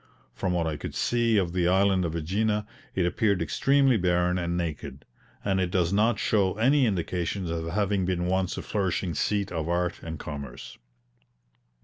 From 0.33 0.51
what 0.53 0.65
I 0.65 0.77
could 0.77 0.95
see 0.95 1.37
of 1.37 1.53
the 1.53 1.67
island 1.67 2.05
of 2.05 2.13
AEgina, 2.13 2.65
it 2.95 3.05
appeared 3.05 3.39
extremely 3.39 3.97
barren 3.97 4.39
and 4.39 4.57
naked, 4.57 5.05
and 5.45 5.59
it 5.61 5.69
does 5.69 5.93
not 5.93 6.17
show 6.17 6.55
any 6.55 6.87
indications 6.87 7.51
of 7.51 7.67
having 7.67 8.03
been 8.05 8.25
once 8.25 8.57
a 8.57 8.63
flourishing 8.63 9.13
seat 9.13 9.51
of 9.51 9.69
art 9.69 10.01
and 10.01 10.17
commerce. 10.17 10.79